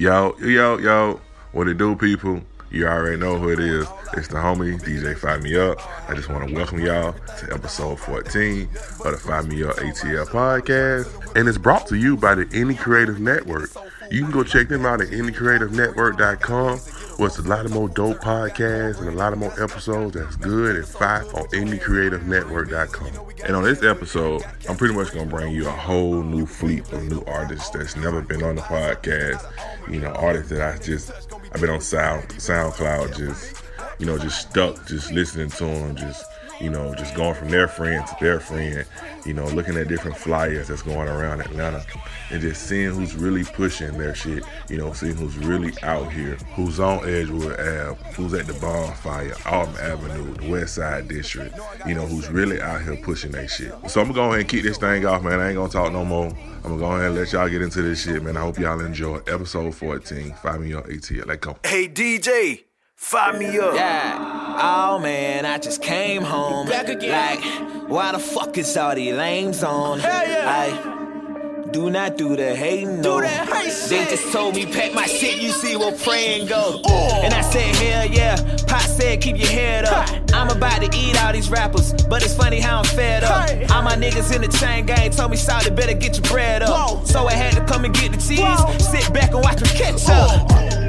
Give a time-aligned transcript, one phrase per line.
[0.00, 1.20] Yo, yo, yo,
[1.52, 2.40] what it do, people?
[2.70, 3.86] You already know who it is.
[4.14, 5.78] It's the homie, DJ Fire Me Up.
[6.08, 8.62] I just want to welcome y'all to episode 14
[9.04, 11.36] of the Fire Me Up ATL podcast.
[11.36, 13.68] And it's brought to you by the Any Creative Network.
[14.10, 16.80] You can go check them out at anycreativenetwork.com
[17.20, 20.36] where it's a lot of more dope podcasts and a lot of more episodes that's
[20.36, 23.28] good and fire on anycreativenetwork.com.
[23.44, 26.90] And on this episode, I'm pretty much going to bring you a whole new fleet
[26.92, 29.44] of new artists that's never been on the podcast.
[29.90, 31.12] You know, artists that I just,
[31.52, 33.64] I've been on Sound, SoundCloud just,
[33.98, 36.24] you know, just stuck, just listening to them, just
[36.60, 38.84] you know, just going from their friend to their friend,
[39.24, 41.84] you know, looking at different flyers that's going around Atlanta
[42.30, 46.36] and just seeing who's really pushing their shit, you know, seeing who's really out here,
[46.54, 51.94] who's on Edgewood Ave, who's at the bonfire, Auburn Avenue, the West Side District, you
[51.94, 53.72] know, who's really out here pushing their shit.
[53.88, 55.40] So I'm gonna go ahead and keep this thing off, man.
[55.40, 56.28] I ain't gonna talk no more.
[56.62, 58.36] I'm gonna go ahead and let y'all get into this shit, man.
[58.36, 60.34] I hope y'all enjoy episode 14.
[60.34, 61.26] Find me on ATL.
[61.26, 61.56] Let's go.
[61.64, 62.64] Hey DJ,
[63.00, 63.74] fire me up.
[63.74, 64.58] Yeah.
[64.62, 66.68] Oh man, I just came home.
[66.68, 67.10] Back again.
[67.10, 69.98] Like, why the fuck is all these lames on?
[70.00, 70.44] Hell yeah.
[70.46, 73.00] I do not do the hating.
[73.00, 73.20] no.
[73.20, 75.40] Do that hate They just told me pack my shit.
[75.40, 76.82] You see where praying go.
[76.84, 77.20] Oh.
[77.24, 78.36] And I said hell yeah.
[78.66, 80.08] Pop said keep your head up.
[80.08, 80.22] Hey.
[80.34, 83.48] I'm about to eat all these rappers, but it's funny how I'm fed up.
[83.48, 83.64] Hey.
[83.72, 86.90] All my niggas in the chain gang told me, "Sorry, better get your bread up."
[86.90, 87.04] Whoa.
[87.04, 88.40] So I had to come and get the cheese.
[88.40, 88.76] Whoa.
[88.78, 90.79] Sit back and watch them catch up.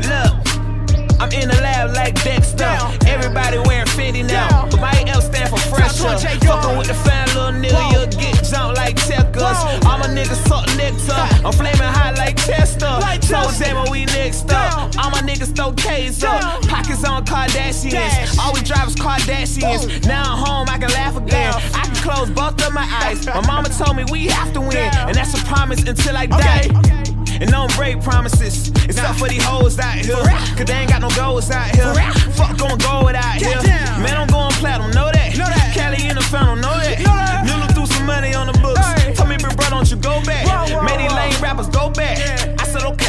[1.21, 2.65] I'm in the lab like Dexter.
[3.05, 4.49] Everybody wearing Fendi now.
[4.49, 4.69] Down.
[4.71, 6.17] But my L stand for fresher.
[6.17, 9.61] Top 20 Fucking with the fine little nigga, you'll get jumped like checkers.
[9.85, 11.21] All my niggas suck nectar.
[11.45, 12.89] I'm flaming hot like Chester.
[13.21, 14.97] So damn we next up.
[14.97, 16.41] All my niggas throw K's up.
[16.63, 18.39] Pockets on Kardashians.
[18.39, 20.07] All we drive is Kardashians.
[20.07, 21.53] Now I'm home, I can laugh again.
[21.53, 23.27] I can close both of my eyes.
[23.27, 24.89] My mama told me we have to win.
[25.05, 27.00] And that's a promise until I die.
[27.41, 28.69] And don't break promises.
[28.85, 30.15] Except for these hoes out here.
[30.15, 31.93] Cause they ain't got no goals out here.
[32.33, 33.57] Fuck going gold out here.
[33.97, 35.35] Man, I'm going platinum, know that.
[35.35, 35.73] Know that.
[35.73, 36.99] Cali in the fountain, know that.
[36.99, 37.45] Know that.
[37.45, 38.79] Noodle threw some money on the books.
[38.79, 39.13] Hey.
[39.15, 40.45] Told me, bro, don't you go back.
[40.45, 41.15] Whoa, whoa, whoa.
[41.15, 42.19] lame rappers go back.
[42.19, 42.40] Yeah.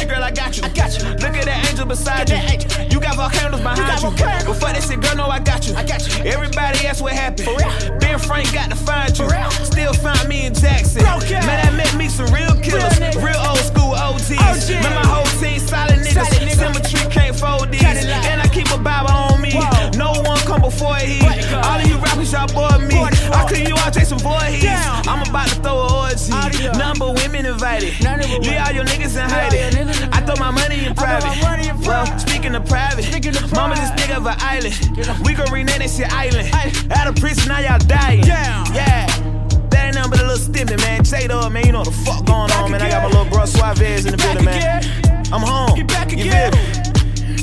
[0.03, 0.63] I girl, I got you.
[0.63, 1.07] I got you.
[1.23, 2.35] Look at that angel beside you.
[2.35, 2.83] That angel.
[2.91, 4.11] You got volcanoes behind you.
[4.43, 5.75] Before they said, girl, no, I got you.
[5.75, 6.25] I got you.
[6.27, 7.47] Everybody asked what happened.
[7.47, 7.99] Real.
[7.99, 9.31] Ben Frank got to find you.
[9.31, 9.49] Real.
[9.63, 11.05] Still find me in Jackson.
[11.05, 11.31] Ass.
[11.31, 12.99] Man, I met me some real killers.
[12.99, 13.23] niggas.
[13.23, 14.35] Real old school OGs.
[14.35, 14.83] OGs.
[14.83, 16.19] Man, my whole team solid niggas.
[16.19, 16.59] Solid niggas.
[16.59, 17.83] Symmetry can't fold these.
[17.83, 19.97] And I keep a Bible on me.
[19.97, 21.21] No one come before he.
[21.21, 22.97] All of you rappers, y'all bore me.
[23.31, 24.63] I clean you out, Jason Voorhees.
[24.63, 25.07] Down.
[25.07, 26.77] I'm about to throw a orgy.
[26.77, 27.93] Number women invited.
[28.03, 29.59] None of them Leave all your niggas in hiding.
[29.59, 31.27] your niggas in I throw my money in private.
[31.27, 32.19] my money in Well, private.
[32.21, 33.05] speaking of private,
[33.53, 34.75] mama this big of an island.
[35.25, 36.49] We gon' rename that shit island.
[36.91, 38.23] Out of prison, now y'all dying.
[38.23, 38.63] Yeah.
[39.69, 41.03] That ain't nothing but a little stimpy, man.
[41.03, 42.81] J Dub, man, you know what the fuck going on, man.
[42.81, 44.83] I got my little bro Suarez in the building, man.
[45.33, 45.75] I'm home.
[45.75, 46.51] Get back You again.
[46.53, 46.82] feel me?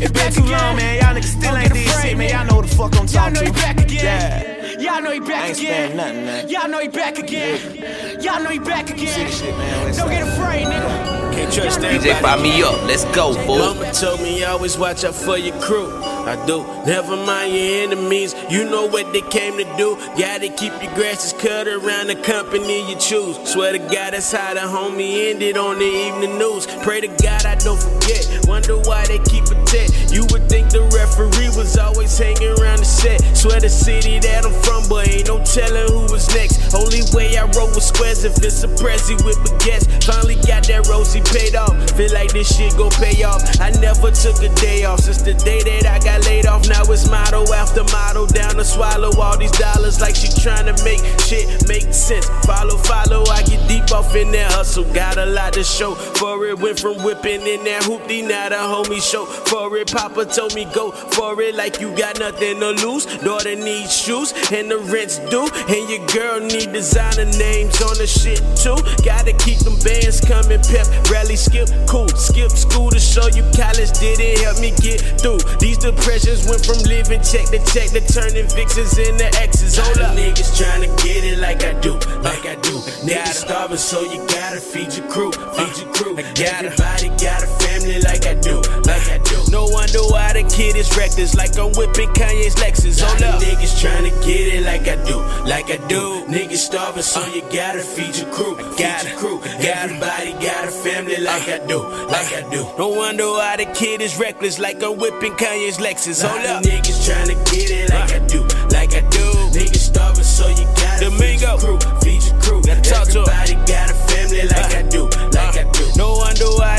[0.02, 0.58] It's been too again.
[0.58, 1.00] long, man.
[1.00, 2.30] Y'all niggas still Don't ain't did afraid, shit, man.
[2.30, 3.12] Y'all know the fuck I'm talking about.
[3.12, 4.04] Y'all know he back again.
[4.04, 4.80] Yeah.
[4.80, 5.96] Y'all know he back again.
[5.96, 6.48] nothing, man.
[6.48, 8.22] Y'all know he back again.
[8.22, 9.06] Y'all know he back again.
[9.06, 9.94] See the shit, man.
[9.94, 11.32] Don't get afraid, nigga.
[11.34, 12.10] Can't trust Y'all know he everybody.
[12.10, 12.82] DJ, fire me up.
[12.86, 13.58] Let's go, fool.
[13.58, 16.09] Mama told me always watch out for your crew.
[16.26, 16.64] I do.
[16.86, 18.34] Never mind your enemies.
[18.50, 19.96] You know what they came to do.
[20.18, 23.36] Gotta keep your grasses cut around the company you choose.
[23.48, 26.66] Swear to God, that's how the homie ended on the evening news.
[26.82, 28.26] Pray to God I don't forget.
[28.46, 29.90] Wonder why they keep it tight.
[30.12, 33.20] You would think the referee was always hanging around the set.
[33.36, 36.74] Swear the city that I'm from, but ain't no telling who was next.
[36.74, 39.86] Only way I roll with squares if it's a Prezi with baguettes.
[40.04, 41.74] Finally got that Rosie paid off.
[41.94, 43.42] Feel like this shit gon' pay off.
[43.60, 46.68] I never took a day off since the day that I got laid off.
[46.68, 51.00] Now it's motto after motto down to swallow all these dollars like she tryna make
[51.20, 52.26] shit make sense.
[52.46, 54.84] Follow, follow, I get deep off in that hustle.
[54.92, 56.58] Got a lot to show for it.
[56.58, 59.92] Went from whipping in that hoopty, now the homie show for it.
[59.92, 63.06] Papa told me go for it like you got nothing to lose.
[63.18, 65.48] Daughter needs shoes and the rent's due.
[65.68, 68.78] And your girl need designer names on the shit too.
[69.04, 72.08] Gotta keep them bands coming, pep, rally, skip, cool.
[72.08, 75.38] Skip school to show you college didn't help me get through.
[75.58, 79.76] These depressions went from living check to check to turning vixens into exes.
[79.76, 80.16] Hold up.
[80.16, 82.80] Niggas trying to get it like I do, like I do.
[83.04, 86.16] Niggas starving, so you gotta feed your crew, feed your crew.
[86.18, 89.50] Everybody got a family like I do, like I do.
[89.50, 93.00] No wonder why the kid is reckless, like I'm whipping Kanye's Lexus.
[93.00, 93.40] Hold up.
[93.42, 95.18] Niggas trying to get it like I do,
[95.48, 96.24] like I do.
[96.28, 99.40] Niggas starving, so you gotta feed your crew, got your crew.
[99.42, 101.78] Everybody got a family like I do,
[102.08, 102.62] like I do.
[102.78, 106.22] No wonder why the kid is reckless, like I'm whipping Kanye's Lexus.
[106.22, 106.62] Hold up.
[106.62, 109.26] Niggas trying to get it like I do, like I do.
[109.56, 112.62] Niggas starving, so you gotta feed your crew, feed your crew.
[112.62, 113.20] Gotta talk to.
[113.20, 115.08] Everybody got a family like I do,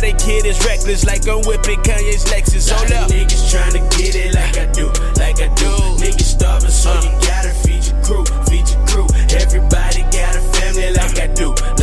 [0.01, 0.17] like I do.
[0.17, 2.71] No wonder wonder why the kid is reckless, like I'm whipping Kanye's Lexus.
[2.71, 3.09] Hold up.
[3.09, 4.87] Niggas tryna get it like I do,
[5.19, 5.71] like I do.
[6.01, 7.19] Niggas starving, so you uh.
[7.21, 9.07] gotta feed your crew, feed your crew.
[9.37, 11.80] Everybody got a family like I do, like I do.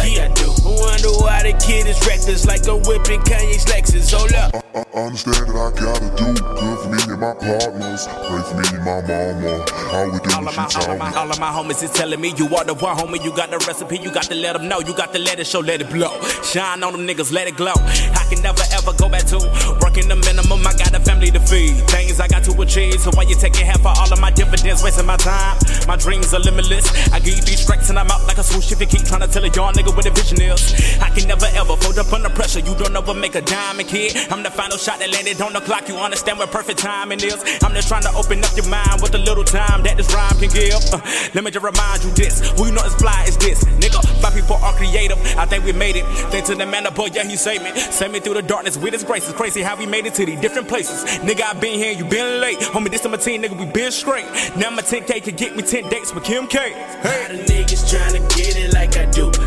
[1.19, 4.15] Why the kid is reckless, like I'm whipping Kanye's Lexus.
[4.15, 4.55] Hold up.
[4.55, 8.07] I, I understand that I gotta do good for me and my partners.
[8.07, 9.67] Pray for me and my mama.
[9.93, 11.91] All we do All is of my, all of my, all of my homies is
[11.91, 13.23] telling me you are the one homie.
[13.23, 14.81] You got the recipe, you got to let them know.
[14.81, 16.15] You got to let it show, let it blow.
[16.43, 17.75] Shine on them niggas, let it glow.
[17.75, 19.39] I can never ever go back to
[19.83, 20.67] working the minimum.
[20.67, 21.83] I got a family to feed.
[21.91, 23.01] Things I got to achieve.
[23.01, 25.59] So why you taking half of all of my dividends, wasting my time?
[25.87, 26.87] My dreams are limitless.
[27.13, 29.23] I give you these strikes and I'm out like a swoosh if you keep trying
[29.23, 30.75] to tell a young nigga what a vision is.
[31.01, 32.61] I can never ever fold up under pressure.
[32.61, 34.17] You don't ever make a diamond, kid.
[34.31, 35.89] I'm the final shot that landed on the clock.
[35.89, 37.41] You understand what perfect timing is.
[37.63, 40.39] I'm just trying to open up your mind with a little time that this rhyme
[40.39, 40.75] can give.
[40.93, 41.01] Uh,
[41.35, 42.41] let me just remind you this.
[42.59, 44.01] Who you know is fly is this, nigga.
[44.23, 45.19] My people are creative.
[45.37, 46.05] I think we made it.
[46.31, 47.71] Thanks to the man above, yeah, he saved me.
[47.77, 49.29] Saved me through the darkness with his grace.
[49.29, 51.05] It's crazy how we made it to these different places.
[51.21, 52.59] Nigga, I been here, you been late.
[52.59, 54.27] Homie, this is my team, nigga, we been straight.
[54.57, 56.59] Now my 10K can get me 10 dates with Kim K.
[57.03, 59.38] Hey, All the niggas tryna get it like I do, I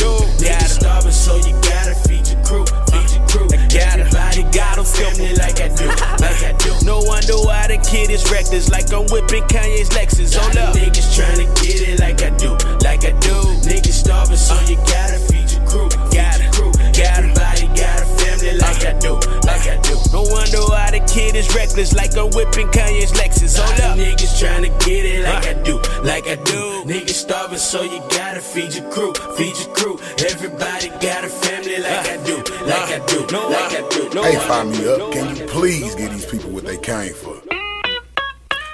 [0.00, 0.10] do.
[0.40, 3.48] Niggas starving, so you gotta feed your crew, feed your crew.
[3.68, 5.86] gotta, Everybody gotta family like I do,
[6.24, 6.72] like I do.
[6.84, 10.34] No wonder why the kid is reckless, like I'm whipping Kanye's Lexus.
[10.34, 10.74] Hold up.
[10.74, 13.36] Niggas tryna get it like I do, like I do.
[13.68, 16.72] Niggas starving, so you gotta feed your crew, gotta, crew.
[16.72, 17.29] Got a family
[18.82, 19.14] like I do,
[19.46, 19.94] like I do.
[20.12, 23.58] No wonder why the kid is reckless, like I'm whipping Kanye's Lexus.
[23.58, 23.98] Hold up.
[23.98, 26.84] Niggas tryna get it like I do, like I do.
[26.86, 29.98] Niggas starving, so you gotta feed your crew, feed your crew.
[30.18, 34.08] Everybody got a family like I do, like I do, like I do.
[34.14, 35.12] No Hey, wonder- find me up.
[35.12, 37.36] Can you please give these people what they came for?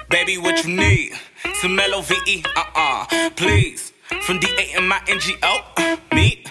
[0.09, 1.13] Baby, what you need?
[1.61, 3.91] Some L-O-V-E, uh-uh, please.
[4.25, 6.43] From D-A-M-I-N-G-O, uh, me.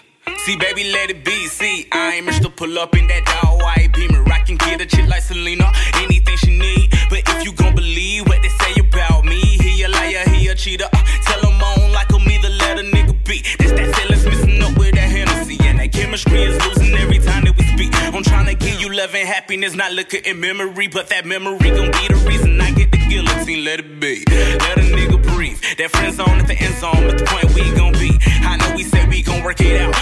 [0.46, 1.48] See, baby, let it be.
[1.48, 4.22] See, I ain't rich to pull up in that dog white beamer.
[4.31, 6.94] I can get a chick like Selena, anything she need.
[7.10, 10.54] But if you gon' believe what they say about me, he a liar, he a
[10.54, 10.84] cheater.
[10.84, 13.43] Uh, tell him I don't like him either, let a nigga be.
[13.58, 15.58] That's that feelings missing up with that Hennessy.
[15.62, 17.90] And that chemistry is losing every time that we speak.
[18.14, 20.87] I'm trying to give you love and happiness, not looking in memory.
[20.87, 23.64] But that memory gon' be the reason I get the guillotine.
[23.64, 24.22] Let it be.
[24.31, 25.58] Let a nigga breathe.
[25.78, 28.16] That friend zone at the end zone, but the point we gon' be.
[28.46, 29.92] I know we say we gon' work it out,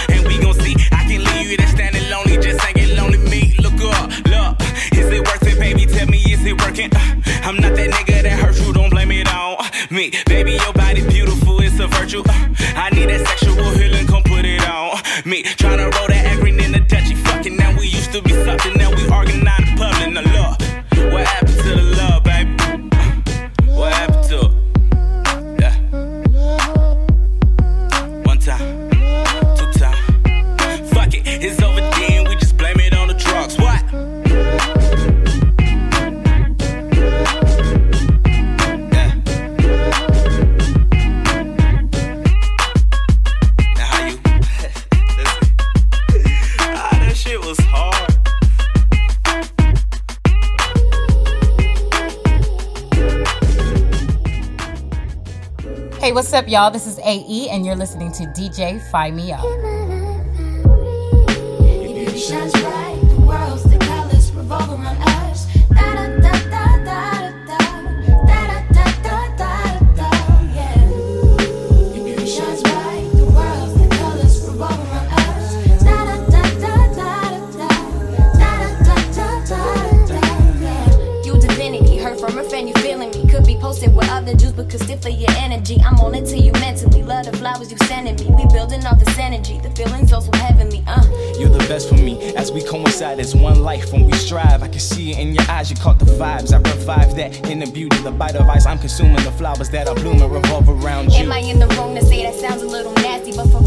[1.57, 3.17] can leave standing lonely, just hanging lonely.
[3.17, 4.61] Me, look up, look.
[4.93, 5.85] Is it worth it, baby?
[5.85, 6.89] Tell me, is it working?
[6.93, 10.11] Uh, I'm not that nigga that hurt you, don't blame it on me.
[10.25, 12.23] Baby, your body beautiful, it's a virtue.
[12.27, 13.24] Uh, I need that
[56.45, 56.71] up, y'all?
[56.71, 59.41] This is AE, and you're listening to DJ Fire Me Up.
[84.57, 85.81] With other Jews, but could still feel your energy.
[85.85, 87.03] I'm on it till you mentally.
[87.03, 88.35] Love the flowers you sending me.
[88.35, 89.59] We building off this energy.
[89.59, 91.03] The feelings also heavenly, uh.
[91.37, 93.91] You're the best for me as we coincide as one life.
[93.91, 95.69] When we strive, I can see it in your eyes.
[95.69, 96.53] You caught the vibes.
[96.53, 98.65] I revive that in the beauty, the bite of ice.
[98.65, 101.23] I'm consuming the flowers that are blooming, revolve around you.
[101.23, 103.35] Am I in the wrong to say that sounds a little nasty?
[103.35, 103.61] But for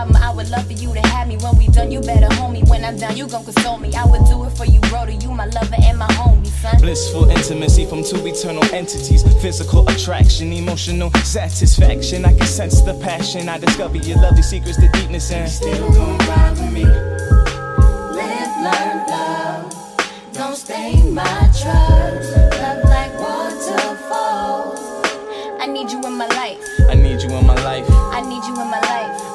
[0.00, 0.22] problem.
[0.22, 1.36] I would love for you to have me.
[1.36, 2.62] When we done, you better hold me.
[2.62, 3.94] When I'm done, you gon' console me.
[3.94, 5.06] I would do it for you, bro.
[5.06, 6.80] To you, my lover and my homie, son.
[6.80, 9.22] Blissful intimacy from two eternal entities.
[9.42, 12.24] Physical attraction, emotional satisfaction.
[12.24, 13.48] I can sense the passion.
[13.48, 16.84] I discover your lovely secrets, the deepness, and still gon' ride with me.
[16.84, 19.72] Live, learn, love.
[20.32, 22.36] Don't stain my trust.
[22.62, 24.80] Love like waterfalls.
[25.60, 26.58] I need you in my life.
[26.88, 27.86] I need you in my life.
[27.88, 28.89] I need you in my life.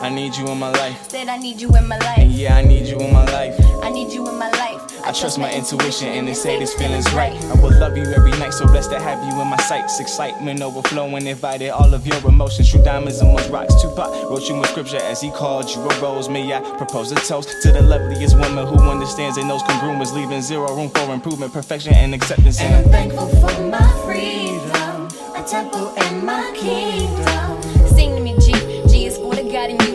[0.05, 1.09] I need you in my life.
[1.09, 2.19] Said I need you in my life.
[2.19, 2.39] And life.
[2.39, 3.59] yeah, I need you in my life.
[3.81, 5.03] I need you in my life.
[5.03, 7.33] I trust my intuition and they say this feeling's right.
[7.45, 9.99] I will love you every night, so blessed to have you in my sights.
[9.99, 12.69] Excitement overflowing, invited all of your emotions.
[12.69, 13.81] True diamonds and most rocks.
[13.81, 16.29] Tupac wrote you in scripture as he called you a rose.
[16.29, 20.43] May I propose a toast to the loveliest woman who understands and knows congruence, leaving
[20.43, 22.61] zero room for improvement, perfection, and acceptance.
[22.61, 27.61] And I'm thankful for my freedom, my temple and my kingdom.
[27.95, 28.51] Sing to me, G.
[28.87, 29.94] G is for the God and you,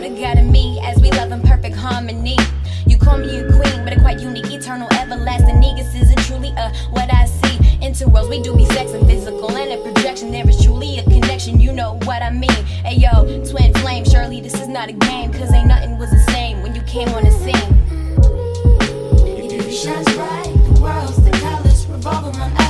[0.61, 2.37] me, as we love in perfect harmony.
[2.85, 6.49] You call me a queen, but a quite unique, eternal, everlasting negus is it truly
[6.57, 7.57] a what I see.
[7.87, 10.31] Interworlds, we do be sex and physical, and a projection.
[10.31, 12.63] There is truly a connection, you know what I mean.
[12.85, 16.23] Hey yo, twin flame, surely this is not a game, cause ain't nothing was the
[16.31, 17.71] same when you came on the scene.
[19.27, 22.60] Your beauty shines bright, the world's the colors revolve around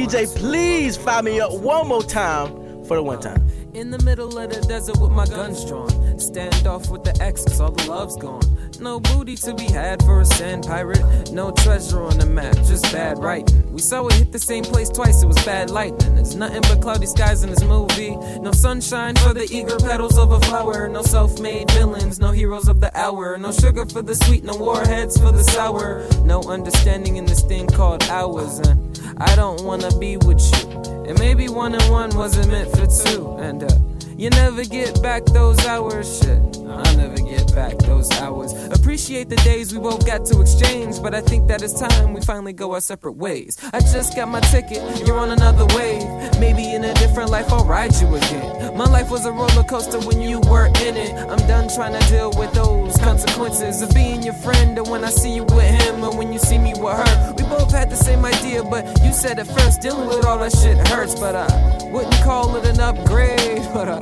[0.00, 2.48] DJ, please fire me up one more time
[2.84, 3.46] for the one time.
[3.74, 6.18] In the middle of the desert with my guns drawn.
[6.18, 8.40] Stand off with the X, cause all the love's gone.
[8.80, 11.30] No booty to be had for a sand pirate.
[11.32, 13.70] No treasure on the map, just bad writing.
[13.70, 16.16] We saw it hit the same place twice, it was bad lightning.
[16.16, 18.16] It's nothing but cloudy skies in this movie.
[18.38, 20.88] No sunshine for the eager petals of a flower.
[20.88, 23.36] No self made villains, no heroes of the hour.
[23.36, 26.06] No sugar for the sweet, no warheads for the sour.
[26.24, 28.60] No understanding in this thing called hours.
[28.60, 31.04] And I don't wanna be with you.
[31.04, 33.36] And maybe one and one wasn't meant for two.
[33.36, 33.76] And uh,
[34.16, 36.59] you never get back those hours, shit.
[36.70, 38.52] I'll never get back those hours.
[38.72, 42.20] Appreciate the days we both got to exchange, but I think that it's time we
[42.20, 43.58] finally go our separate ways.
[43.72, 46.04] I just got my ticket, you're on another wave.
[46.38, 48.76] Maybe in a different life I'll ride you again.
[48.76, 51.12] My life was a roller coaster when you were in it.
[51.14, 55.10] I'm done trying to deal with those consequences of being your friend, and when I
[55.10, 57.34] see you with him, or when you see me with her.
[57.36, 59.80] We both had the same idea, but you said at first.
[59.80, 61.48] Dealing with all that shit hurts, but I
[61.90, 63.60] wouldn't call it an upgrade.
[63.70, 64.00] But uh,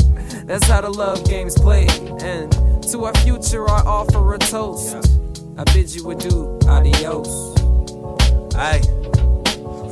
[0.49, 1.91] that's how the love game's played.
[2.23, 2.51] And
[2.91, 4.97] to our future, I offer a toast.
[5.59, 7.55] I bid you adieu, adios.
[8.57, 8.98] Aye.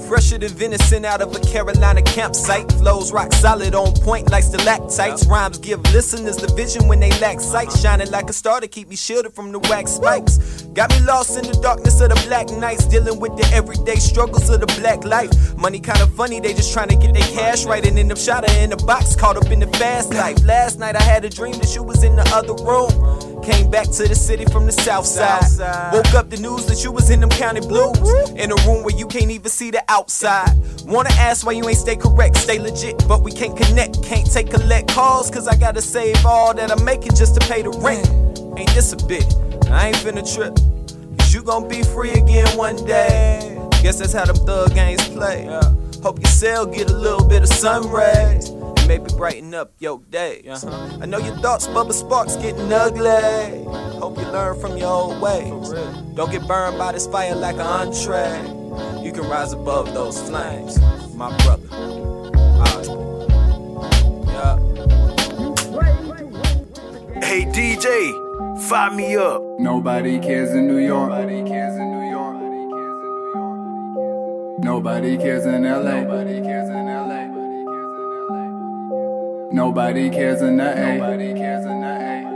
[0.08, 2.70] Fresher than venison out of a Carolina campsite.
[2.72, 5.26] Flows rock solid on point like stalactites.
[5.26, 7.68] Rhymes give listeners the vision when they lack sight.
[7.68, 7.78] Uh-huh.
[7.78, 10.38] Shining like a star to keep me shielded from the wax spikes.
[10.74, 12.86] Got me lost in the darkness of the black nights.
[12.86, 15.56] Dealing with the everyday struggles of the black life.
[15.56, 17.84] Money kinda funny, they just trying to get their cash right.
[17.84, 20.42] And end up shot in the box, caught up in the fast life.
[20.44, 23.35] Last night I had a dream that you was in the other room.
[23.46, 25.92] Came back to the city from the south side.
[25.92, 27.96] Woke up the news that you was in them county blues.
[28.30, 30.50] In a room where you can't even see the outside.
[30.84, 34.02] Wanna ask why you ain't stay correct, stay legit, but we can't connect.
[34.02, 37.62] Can't take collect calls, cause I gotta save all that I'm making just to pay
[37.62, 38.08] the rent.
[38.58, 39.32] Ain't this a bit?
[39.70, 40.56] I ain't finna trip.
[41.16, 43.60] Cause you gon' be free again one day.
[43.80, 45.46] Guess that's how them thug games play.
[46.02, 48.50] Hope your cell get a little bit of sun rays.
[48.90, 50.42] And Maybe brighten up your day.
[50.48, 50.98] Uh-huh.
[51.00, 53.64] I know your thoughts, bubble sparks getting ugly.
[53.98, 55.72] Hope you learn from your old ways.
[56.14, 58.40] Don't get burned by this fire like an entree.
[59.02, 60.78] You can rise above those flames,
[61.14, 61.68] my brother.
[62.62, 63.28] Osborne.
[64.28, 64.58] Yeah.
[67.22, 68.12] Hey DJ,
[68.68, 69.42] fire me up.
[69.58, 71.10] Nobody cares in New York.
[71.10, 72.36] Nobody cares in New York.
[74.58, 76.00] Nobody cares in LA.
[76.02, 77.45] Nobody cares in LA.
[79.56, 80.98] Nobody cares in the A.
[80.98, 82.35] Nobody cares in the A.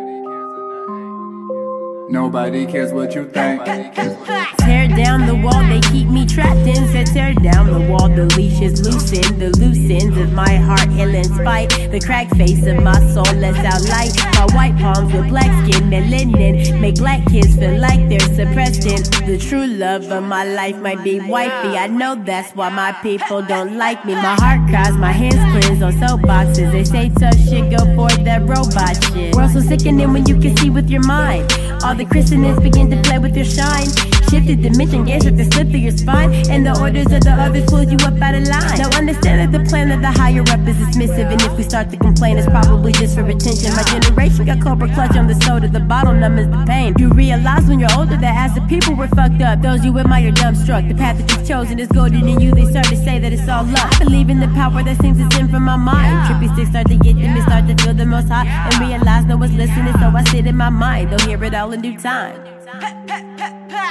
[2.10, 3.64] Nobody cares what you think.
[3.64, 6.88] Tear down the wall, they keep me trapped in.
[6.88, 9.40] Said tear down the wall, the leash is loosened.
[9.40, 11.70] The loose ends of my heart ill in spite.
[11.92, 14.10] The cracked face of my soul lets out light.
[14.34, 16.80] My white palms with black skin, melanin.
[16.80, 19.02] Make black kids feel like they're suppressed in.
[19.26, 21.78] The true love of my life might be wifey.
[21.78, 24.14] I know that's why my people don't like me.
[24.14, 26.72] My heart cries, my hands cleanse on soapboxes.
[26.72, 29.36] They say tough shit, go for that robot shit.
[29.36, 31.46] World so sickening when you can see with your mind.
[31.84, 34.19] All the christenings begin to play with your shine.
[34.30, 36.32] Shifted dimension, gaze at the slip through your spine.
[36.48, 38.78] And the orders of the others pulled you up out of line.
[38.78, 41.26] Now understand that the plan of the higher up is dismissive.
[41.34, 43.74] And if we start to complain, it's probably just for retention.
[43.74, 46.94] My generation got Cobra clutch on the soda, the bottle numbs the pain.
[46.98, 50.30] You realize when you're older that as the people were fucked up, those you admire
[50.30, 50.88] dumbstruck.
[50.88, 52.52] The path that you've chosen is golden in you.
[52.52, 54.00] They start to say that it's all luck.
[54.00, 56.14] I believe in the power that seems to stem from my mind.
[56.28, 58.46] Trippy sticks start to get them and start to feel the most high.
[58.46, 61.10] And realize no one's listening, so I sit in my mind.
[61.10, 62.59] They'll hear it all in due time.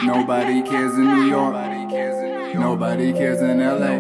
[0.06, 1.54] Nobody cares in New York.
[2.56, 3.98] Nobody cares in LA.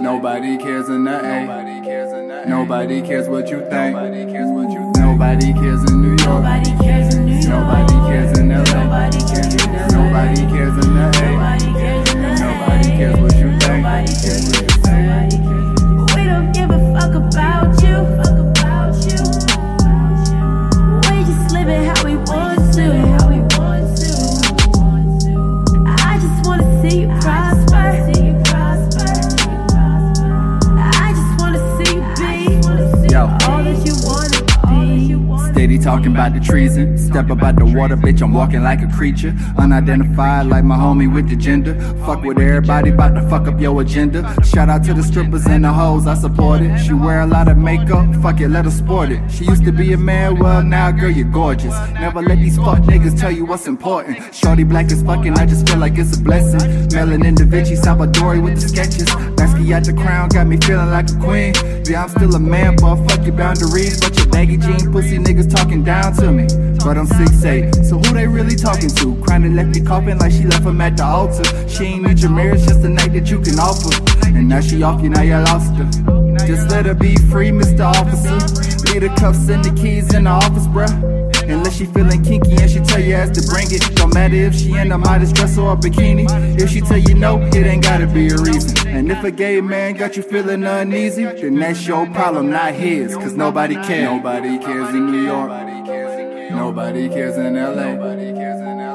[0.00, 2.48] Nobody cares in the A.
[2.48, 3.94] Nobody cares what you think.
[3.94, 6.42] Nobody cares in New York.
[6.42, 6.72] Nobody
[8.08, 8.62] cares in LA.
[9.92, 11.30] Nobody cares in the A.
[12.40, 14.67] Nobody cares what you think.
[36.18, 36.98] About the treason.
[36.98, 38.20] Step about the water, bitch.
[38.22, 39.32] I'm walking like a creature.
[39.56, 41.78] Unidentified, like my homie with the gender.
[42.04, 44.20] Fuck with everybody, about to fuck up your agenda.
[44.42, 46.76] Shout out to the strippers and the hoes, I support it.
[46.80, 49.20] She wear a lot of makeup, fuck it, let her sport it.
[49.30, 51.76] She used to be a man, well, now, girl, you're gorgeous.
[51.92, 54.34] Never let these fuck niggas tell you what's important.
[54.34, 56.88] Shorty black is fucking, I just feel like it's a blessing.
[56.88, 59.08] Melanin Da Vinci, Salvadori with the sketches.
[59.38, 61.54] Lasky at the crown, got me feeling like a queen.
[61.86, 64.00] Yeah, I'm still a man, but fuck your boundaries.
[64.00, 66.46] But your baggy jean pussy niggas talking down to me.
[66.84, 69.22] But I'm 6'8, so who they really talking to?
[69.22, 71.44] Crying left me coughing like she left him at the altar.
[71.68, 73.92] She ain't need your marriage, just a night that you can offer.
[74.26, 75.84] And now she off you, now you lost her.
[76.46, 77.84] Just let her be free, Mr.
[77.84, 78.38] Officer.
[78.92, 81.18] Leave the cuffs and the keys in the office, bruh.
[81.48, 83.80] Unless she feeling kinky and she tell you ass to bring it.
[83.96, 86.26] Don't matter if she in a modest dress or a bikini.
[86.60, 88.86] If she tell you no, it ain't gotta be a reason.
[88.88, 93.14] And if a gay man got you feeling uneasy, then that's your problem, not his.
[93.16, 94.04] Cause nobody cares.
[94.04, 95.77] Nobody cares in New York.
[96.50, 97.92] Nobody cares in LA.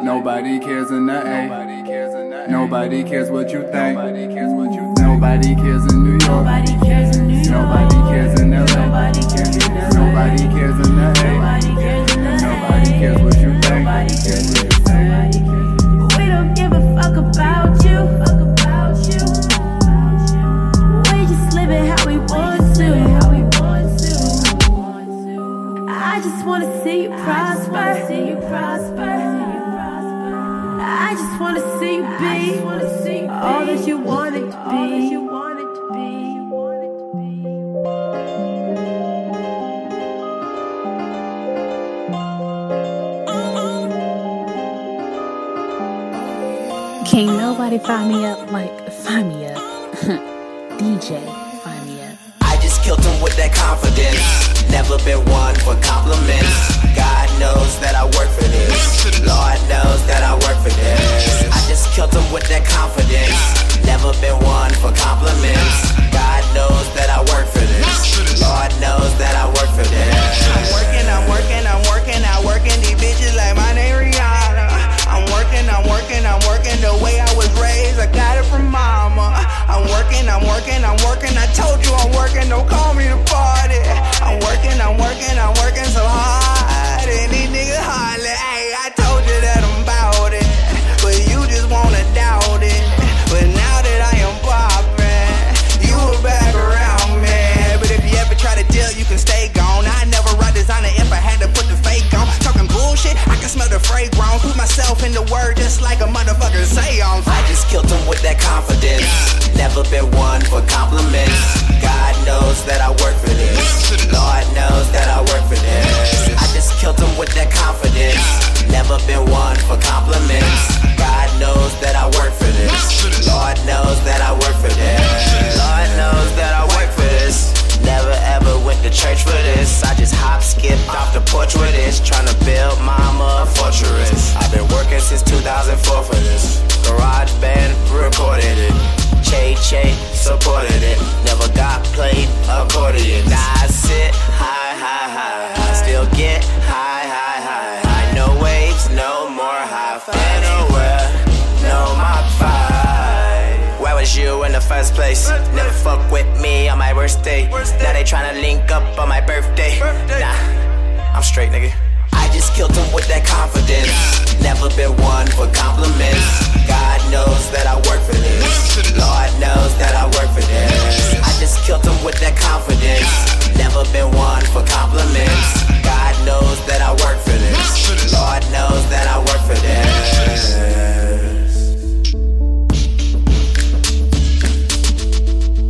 [0.01, 1.47] Nobody cares in the A.
[1.47, 3.97] Nobody cares enough Nobody cares what you think.
[3.97, 4.27] Nobody
[5.55, 6.45] cares in New York.
[6.45, 7.49] Nobody cares in New York.
[7.49, 9.12] Nobody cares in LA.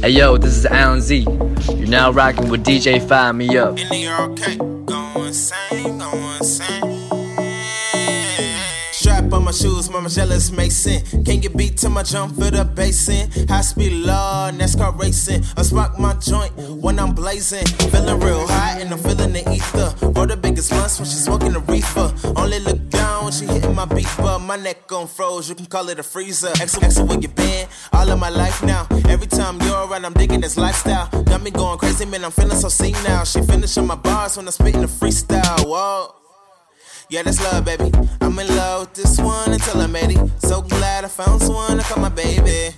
[0.03, 1.25] Hey yo, this is Alan Z.
[1.77, 3.79] You're now rocking with DJ Fire Me Up.
[9.53, 11.23] Shoes, mama jealous Mason.
[11.23, 13.29] Can't get beat to my jump for the basin.
[13.47, 15.43] High speed law, NASCAR racing.
[15.55, 17.65] I spark my joint when I'm blazing.
[17.91, 19.93] Feeling real high and I'm feeling the ether.
[20.07, 22.13] Roll the biggest blunts when she's smoking the reefer.
[22.35, 24.41] Only look down when she hitting my beeper.
[24.41, 26.49] My neck on froze, you can call it a freezer.
[26.63, 27.67] Exo, exo, where you been?
[27.91, 28.87] All of my life now.
[29.07, 31.07] Every time you're around, I'm digging this lifestyle.
[31.23, 32.25] Got me going crazy, man.
[32.25, 33.23] I'm feeling so seen now.
[33.23, 35.65] She finishing my bars when I'm spitting the freestyle.
[35.65, 36.22] Whoa.
[37.13, 37.91] Yeah, that's love, baby.
[38.21, 40.31] I'm in love with this one until I made it.
[40.39, 42.73] So glad I found someone to call my baby.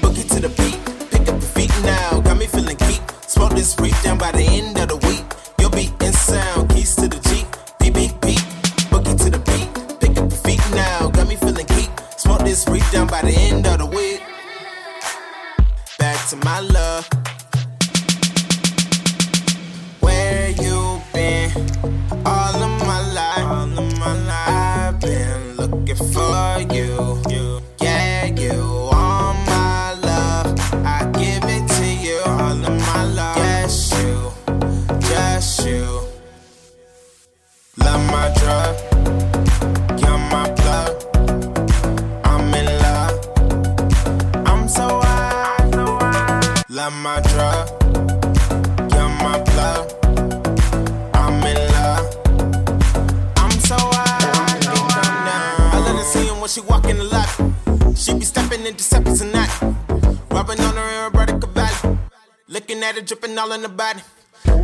[0.00, 2.18] Boogie to the beat, pick up the feet now.
[2.20, 3.02] Got me feeling geek.
[3.26, 5.26] Smoke this reef down by the end of the week.
[5.60, 7.46] Your beat in sound, keys to the Jeep.
[7.78, 8.40] Beep, beep, beep.
[8.88, 11.10] Boogie to the beat, pick up the feet now.
[11.10, 11.90] Got me feeling geek.
[12.16, 14.22] Smoke this reef down by the end of the week.
[15.98, 17.06] Back to my love.
[26.60, 27.60] You.
[27.80, 30.58] Yeah, you are my love.
[30.84, 33.36] I give it to you, all of my love.
[33.36, 34.32] Yes, you,
[35.00, 35.86] just you.
[37.76, 38.76] Love my drug,
[47.06, 47.55] my plug.
[62.68, 64.00] Looking at her dripping all in the body.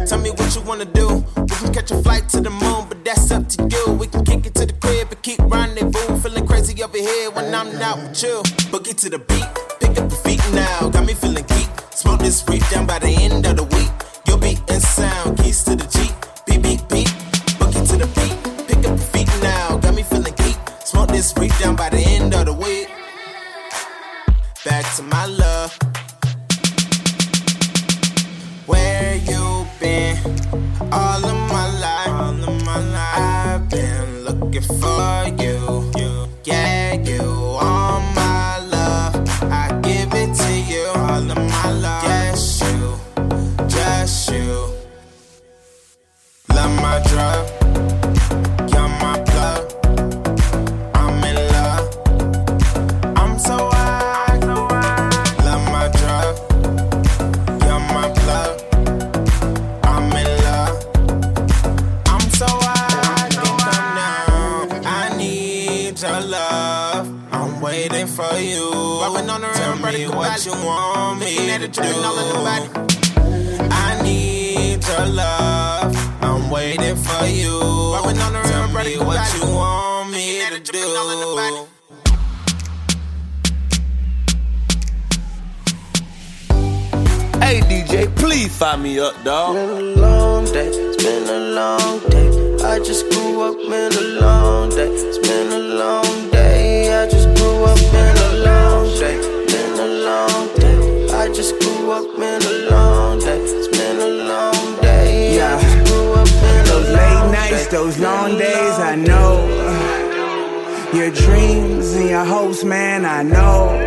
[0.08, 1.24] Tell me what you wanna do.
[1.36, 3.92] We can catch a flight to the moon, but that's up to you.
[3.92, 6.18] We can kick it to the crib and keep rendezvous.
[6.18, 8.42] Feeling crazy over here when I'm not with you.
[8.72, 9.46] Boogie to the beat,
[9.78, 10.88] pick up the feet now.
[10.88, 11.68] Got me feeling geek.
[11.94, 13.92] Smoke this reef down by the end of the week.
[14.26, 16.12] Your beat and sound, keys to the Jeep.
[16.44, 17.06] Beep, beep, beep.
[17.60, 18.34] Boogie to the beat,
[18.66, 19.76] pick up the feet now.
[19.76, 20.58] Got me feeling geek.
[20.84, 22.88] Smoke this reef down by the end of the week.
[24.64, 25.91] Back to my love.
[30.80, 35.90] All of my life, all of my life, I've been looking for you.
[35.98, 36.28] you.
[36.44, 37.22] Yeah, you
[37.60, 39.14] are my love.
[39.50, 42.04] I give it to you, all of my love.
[42.04, 42.98] Yes, you,
[43.68, 44.68] just you.
[46.48, 47.46] Love my drug,
[70.32, 71.82] me what you want me to do.
[73.70, 75.94] I need your love.
[76.22, 77.60] I'm waiting for you.
[77.60, 80.78] Tell me what you want me to do.
[87.40, 89.54] Hey DJ, please fire me up, dog.
[89.54, 92.64] Been a long day, it's been a long day.
[92.64, 94.88] I just grew up in a long day.
[94.88, 97.02] It's been a long day.
[97.02, 98.11] I just grew up in
[101.34, 103.38] just grew up in a long day.
[103.40, 105.40] It's been a long day.
[105.40, 109.48] I just grew up in a Those late nights, those long days, I know.
[110.92, 113.78] Your dreams and your hopes, man, I know.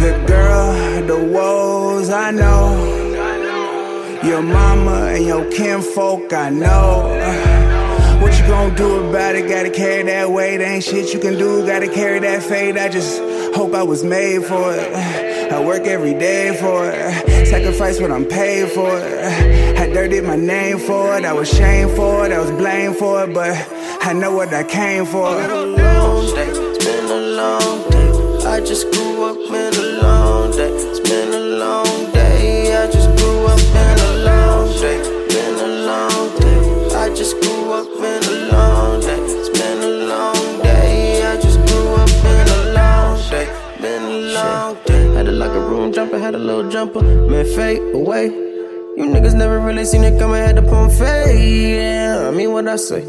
[0.00, 2.94] The girl, the woes, I know.
[4.24, 7.12] Your mama and your kinfolk, I know.
[8.22, 9.48] What you gonna do about it?
[9.48, 11.66] Gotta carry that weight, ain't shit you can do.
[11.66, 12.78] Gotta carry that fate.
[12.78, 13.20] I just
[13.54, 15.25] hope I was made for it.
[15.52, 17.46] I work every day for it.
[17.46, 19.78] Sacrifice what I'm paid for it.
[19.78, 21.24] I dirtied my name for it.
[21.24, 22.32] I was shamed for it.
[22.32, 23.32] I was blamed for it.
[23.32, 23.54] But
[24.02, 25.38] I know what I came for.
[25.40, 28.46] It's been a long day.
[28.46, 29.65] I just grew up in
[45.96, 47.00] jumper, had a little jumper.
[47.00, 48.26] Man, fade away.
[48.26, 51.78] You niggas never really seen it coming, had to pump fade.
[51.78, 53.02] Yeah, I mean what I say.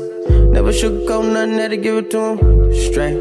[0.56, 2.38] Never sugarcoat nothing, had to give it to him
[2.86, 3.20] straight.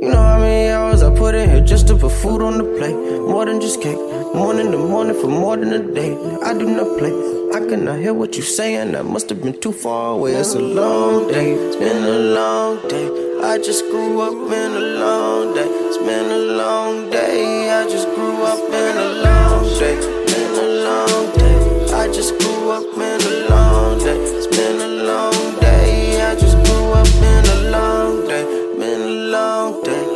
[0.00, 2.64] You know how many hours I put in here just to put food on the
[2.78, 2.94] plate.
[3.32, 3.98] More than just cake.
[4.32, 6.12] Morning to morning for more than a day.
[6.44, 7.14] I do not play.
[7.52, 8.92] I cannot hear what you saying.
[8.92, 10.34] That must have been too far away.
[10.34, 11.50] It's a long day.
[11.50, 13.06] It's been a long day.
[13.42, 15.85] I just grew up in a long day.
[16.06, 17.68] Been a long day.
[17.68, 19.96] I just grew up in a long day.
[19.98, 21.92] It's Been a long day.
[21.94, 24.16] I just grew up in a long day.
[24.16, 26.22] It's been a long day.
[26.22, 28.44] I just grew up in a long day.
[28.78, 30.06] Been a long day.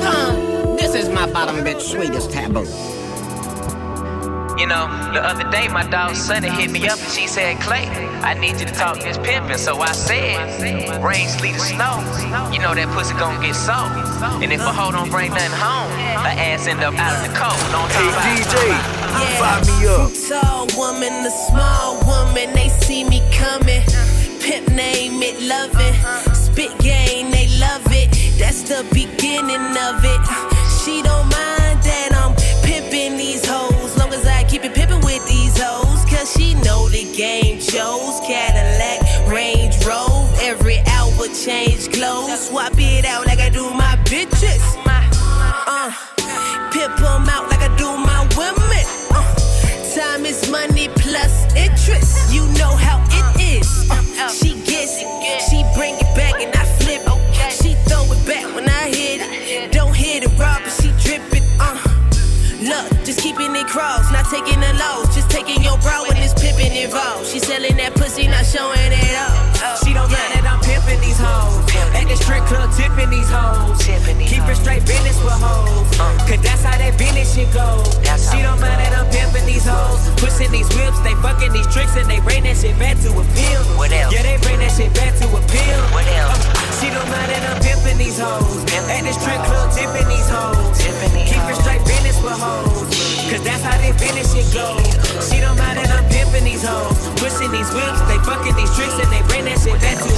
[0.00, 2.64] Tom, this is my bottom bitch sweetest taboo.
[4.56, 7.84] You know, the other day my dog Sunny hit me up and she said, Clay,
[8.24, 9.58] I need you to talk this pimpin'.
[9.58, 12.00] So I said, rain, sleet, or snow,
[12.50, 13.92] you know that pussy gon' get sold.
[14.42, 15.92] And if a hoe don't bring nothing home,
[16.24, 17.60] her ass end up out in the cold.
[17.68, 18.56] Don't Hey talk about DJ,
[19.36, 20.08] fire me up.
[20.24, 23.84] Tall woman, the small woman, they see me coming.
[24.40, 25.94] Pimp name it, love it.
[26.34, 28.08] Spit game, they love it.
[28.40, 30.20] That's the beginning of it.
[30.80, 31.28] She don't
[36.26, 38.20] She know the game chose.
[38.26, 40.26] Cadillac, Range Rover.
[40.42, 42.48] Every hour change clothes.
[42.48, 44.62] Swap it out like I do my bitches.
[45.68, 45.90] Uh,
[46.72, 48.86] pimp 'em out like I do my women.
[49.10, 49.22] Uh,
[49.94, 52.32] time is money plus interest.
[52.34, 53.68] You know how it is.
[53.90, 55.08] Uh, she gets it,
[55.48, 57.52] she bring it back and I flip it.
[57.52, 59.72] She throw it back when I hit it.
[59.72, 61.44] Don't hit it raw, but she drip it.
[61.60, 61.78] Uh,
[62.60, 65.05] look, just keeping it crossed, not taking the loss,
[65.36, 67.26] taking your bro when it's pimping involved.
[67.26, 69.45] She selling that pussy, not showing it up.
[72.16, 73.76] The strip club, tipping these hoes.
[73.84, 75.86] Keep it straight business with hoes.
[76.24, 77.84] Cause that's how that business shit go.
[78.16, 80.00] She don't mind that I'm pimping these hoes.
[80.16, 83.24] Pushing these whips, they fucking these tricks and they bring that shit back to a
[83.36, 83.62] pill.
[83.76, 84.12] What else?
[84.12, 85.80] Yeah, they bring that shit back to a pill.
[85.92, 86.40] What else?
[86.80, 88.64] She don't mind that I'm pimping these hoes.
[88.72, 90.76] At the strip club, tipping these hoes.
[90.80, 92.88] Keep it straight business with hoes.
[93.28, 94.78] Cause that's how they business shit go.
[95.20, 96.96] She don't mind that I'm pimping these hoes.
[97.20, 100.15] Pushing these whips, they fucking these tricks and they bring that shit back to.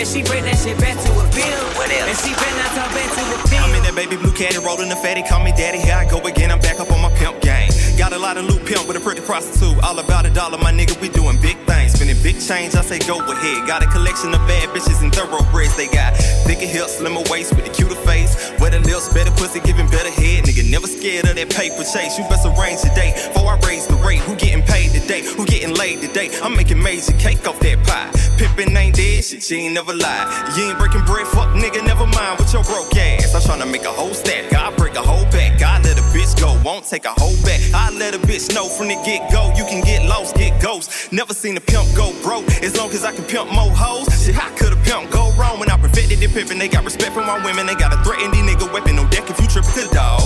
[0.00, 2.08] Yeah, she bring that shit back to a else?
[2.08, 3.60] And she bring that talk back to a pill.
[3.60, 5.76] I'm in that baby blue caddy, rolling the fatty, call me daddy.
[5.76, 7.68] Here I go again, I'm back up on my pimp game.
[8.00, 9.76] Got a lot of loot pimp with a pretty prostitute.
[9.84, 11.99] All about a dollar, my nigga, we doing big things.
[12.10, 13.68] Spending big change, I say go ahead.
[13.68, 15.76] Got a collection of bad bitches and thoroughbreds.
[15.76, 18.34] They got thicker hips, slimmer waist with a cuter face.
[18.58, 20.42] Wetter lips, better pussy, giving better head.
[20.42, 22.18] Nigga, never scared of that paper chase.
[22.18, 23.14] You best arrange today.
[23.32, 25.22] Before I raise the rate, who getting paid today?
[25.22, 26.30] Who getting laid today?
[26.42, 28.10] I'm making major cake off that pie.
[28.38, 30.26] Pippin' ain't dead, shit, she ain't never lie.
[30.56, 33.34] You ain't breaking bread, fuck nigga, never mind with your broke ass.
[33.34, 35.62] I'm tryna make a whole stack, I break a whole back.
[35.62, 35.99] I let
[36.30, 37.60] bitch go, won't take a whole back.
[37.74, 41.12] I let a bitch know from the get go, you can get lost, get ghost.
[41.12, 44.08] Never seen a pimp go broke, as long as I can pimp more hoes.
[44.24, 46.58] Shit, how could a pimp go wrong when I perfected the pimpin'?
[46.58, 49.28] They got respect from my women, they got a threaten these nigga weapon on deck
[49.30, 50.20] if you trippin' to the dog.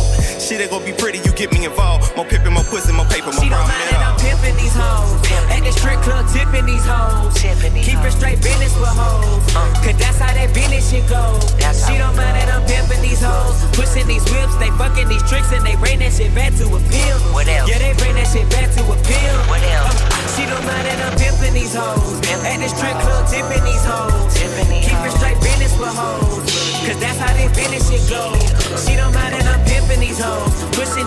[0.45, 2.13] Shit ain't gonna be pretty, you get me involved.
[2.21, 4.05] More pimpin', more pussy, more paper, more She don't mind that.
[4.05, 5.17] I'm pimping these hoes.
[5.49, 7.33] At the strip club, tipping these hoes.
[7.41, 9.41] Keep it straight business with hoes.
[9.81, 11.41] Cause that's how that business shit go.
[11.73, 13.57] She don't mind that I'm pimping these hoes.
[13.73, 16.81] Pushing these whips, they fucking these tricks and they bring that shit back to a
[16.93, 17.17] pill.
[17.33, 17.65] What else?
[17.65, 19.37] Yeah, they bring that shit back to a pill.
[19.49, 19.97] What else?
[19.97, 22.21] Uh, she don't mind that I'm pimping these hoes.
[22.29, 24.37] At the strip club, tipping these hoes.
[24.37, 26.45] Keep it straight business with hoes.
[26.85, 28.29] Cause that's how that business shit go.
[28.77, 29.44] She don't mind that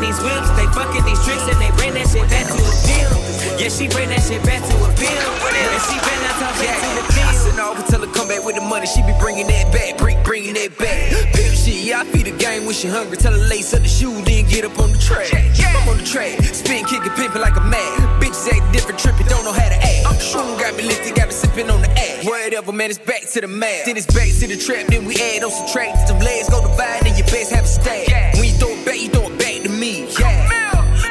[0.08, 3.12] these whips, they fucking these tricks and they bring that shit back to a pill.
[3.60, 5.20] Yeah, she bring that shit back to a pill.
[5.20, 7.28] And she bring that talk back to the pill.
[7.28, 8.88] I send off until her come back with the money.
[8.88, 11.12] She be bringing that back, bring, bringing that back.
[11.36, 13.18] Pimp shit, yeah, I feed the game when she hungry.
[13.18, 15.28] Tell her lace up the shoe, then get up on the track.
[15.34, 18.22] I'm on the track, spin, kicking, pimping like a mad.
[18.22, 20.08] Bitches act different, tripping, don't know how to act.
[20.08, 22.24] I'm sure got me lifted, got me sipping on the ass.
[22.24, 23.86] Whatever, man, it's back to the math.
[23.86, 26.08] Then it's back to the trap, then we add on some tracks.
[26.08, 28.08] Some legs go divide, and your best have a stack.
[28.36, 29.37] When you throw it back, you throw it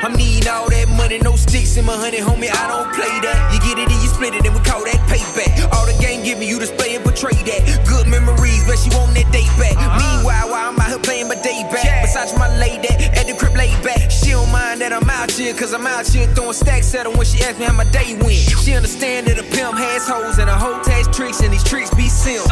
[0.06, 2.46] I'm needing all that money, no sticks in my honey, homie.
[2.46, 3.50] I don't play that.
[3.50, 5.50] You get it and you split it, and we call that payback.
[5.74, 7.66] All the game give me, you display and portray that.
[7.90, 9.74] Good memories, but she want that day back.
[9.74, 9.98] Uh-huh.
[9.98, 12.06] Meanwhile, while I'm out here playing my day back.
[12.06, 14.06] Besides my lady at the crib laid back.
[14.14, 17.10] She don't mind that I'm out here, cause I'm out here throwing stacks at her
[17.10, 18.46] when she ask me how my day went.
[18.62, 21.90] She understand that a pimp has hoes and a hoe has tricks, and these tricks
[21.98, 22.46] be simps.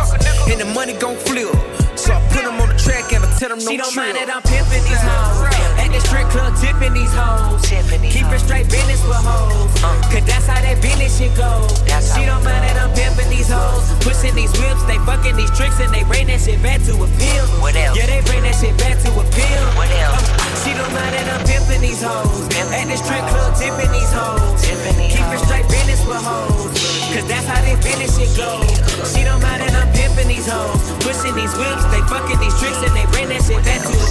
[0.51, 1.55] And the money gon' flip.
[1.95, 4.19] So I put them on the track and I tell them no She don't mind
[4.19, 5.74] that I'm pimping these hoes.
[5.95, 7.63] The strip club tipping these hoes.
[7.71, 9.71] Keep it straight business with hoes.
[10.11, 11.71] Cause that's how that business shit go.
[12.03, 13.87] She don't mind that I'm pimping these hoes.
[14.03, 17.07] Pushing these whips, they fucking these tricks and they bring that shit back to a
[17.07, 17.47] pill.
[17.63, 17.95] What else?
[17.95, 19.65] Yeah, they bring that shit back to a pill.
[19.79, 20.19] What else?
[20.67, 22.43] She don't mind that I'm pimping these hoes.
[22.59, 24.67] At the strip club tipping these hoes.
[24.67, 26.75] Keep it straight business with hoes.
[27.15, 28.67] Cause that's how they business shit go.
[29.15, 30.75] She don't mind that I'm pimping these hoes.
[31.07, 34.04] Pushing these whips, they fucking these tricks and they bring that shit back to a.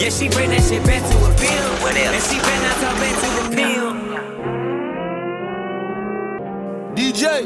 [0.00, 1.68] Yeah, she bring that shit back to a pill.
[1.84, 2.16] What else?
[2.16, 3.92] And she bring that talk back to a pill.
[6.96, 7.44] DJ,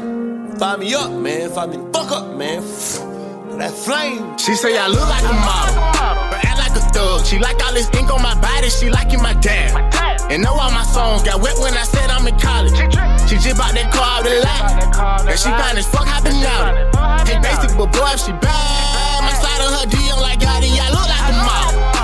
[0.57, 1.51] fire me up, man.
[1.51, 2.63] Fire me the fuck up, man.
[3.59, 4.37] That flame.
[4.39, 5.75] She say I look like a model,
[6.31, 7.25] but act like a thug.
[7.25, 9.75] She like all this ink on my body, she like it my dad.
[10.31, 12.71] And know all my songs got wet when I said I'm in college.
[13.27, 15.27] She just bought that car out the lot.
[15.27, 16.71] And she fine as fuck hopping out.
[17.27, 20.87] Hey, basic, but boy, if she bad, my slide on her DM like Gotti, I
[20.95, 21.94] look like a model.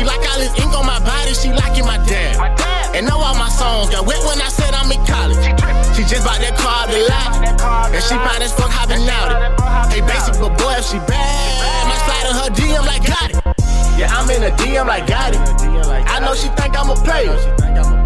[0.00, 2.96] She like all this ink on my body, she like it my dad.
[2.96, 5.36] And know all my songs got wet when I said I'm in college.
[5.94, 7.92] She just bought that car the lot.
[7.92, 9.92] And she fine as fuck hopping out it.
[9.92, 13.59] Hey, basic, but boy, if she bad, my slide on her DM like Gotti.
[14.00, 15.36] Yeah, I'm in a DM like Gotti.
[16.08, 17.36] I know she think I'm a player.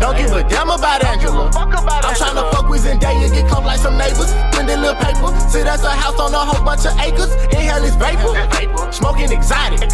[0.03, 1.47] Don't give a damn about Angela.
[1.55, 1.71] I'm
[2.19, 4.35] tryna fuck with Zendaya, get close like some neighbors.
[4.51, 5.31] Print a little paper.
[5.47, 7.31] See, that's a house on a whole bunch of acres.
[7.55, 8.35] Inhale this vapor.
[8.91, 9.89] Smoking exotic.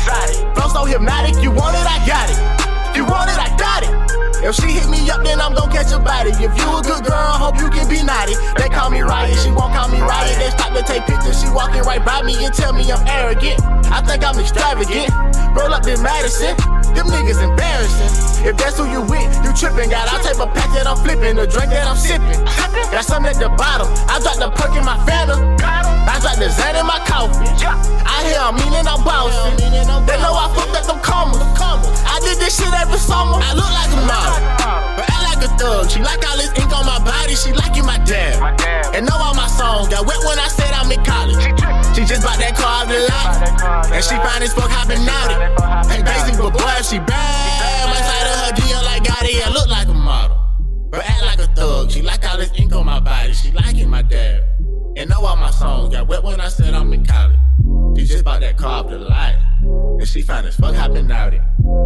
[0.57, 1.37] Flow so hypnotic.
[1.45, 2.97] You want it, I got it.
[2.97, 4.30] You want it, I got it.
[4.40, 6.33] If she hit me up, then I'm gon' catch a body.
[6.33, 8.35] If you a good girl, hope you can be naughty.
[8.57, 10.37] They call me Riot, she won't call me Riot.
[10.40, 13.61] They stop to take pictures, she walking right by me and tell me I'm arrogant.
[13.92, 15.12] I think I'm extravagant.
[15.53, 16.57] Roll up in Madison,
[16.96, 18.46] them niggas embarrassing.
[18.46, 19.90] If that's who you with, you tripping.
[19.90, 22.40] Got all type of pack that I'm flipping, the drink that I'm sipping.
[22.90, 23.88] Got some at the bottom.
[24.09, 25.37] I dropped the perk in my Fanta.
[26.09, 27.45] I dropped the Zan in my coffee.
[28.05, 29.57] I hear I'm meaning I'm bossing.
[29.57, 31.41] They know I fucked up them commas.
[32.05, 33.39] I did this shit every summer.
[33.39, 34.39] I look like a model,
[34.97, 35.91] but act like a thug.
[35.91, 37.35] She like all this ink on my body.
[37.35, 38.37] She like it my dad.
[38.95, 41.41] And know all my songs got wet when I said I'm in college.
[41.95, 43.93] She just bought that car out the lot.
[43.95, 45.41] And she fine as fuck hopping out it.
[45.91, 49.49] Hey, basic, but boy, if she bad, my side of her DM like Gotti, yeah,
[49.51, 50.37] look like a model.
[50.91, 51.91] But act like a thug.
[51.91, 53.33] She like all this ink on my body.
[53.33, 54.50] She like it my dad.
[55.01, 57.39] And know all my songs got wet when I said I'm in college.
[57.97, 59.35] She just bought that car off the lot.
[59.63, 61.41] And she fine as fuck hopping out it.